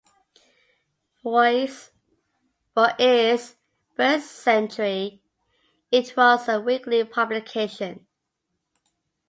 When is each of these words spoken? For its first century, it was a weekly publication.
For 1.21 1.45
its 1.45 1.91
first 3.95 4.31
century, 4.31 5.21
it 5.91 6.17
was 6.17 6.49
a 6.49 6.59
weekly 6.59 7.03
publication. 7.03 8.07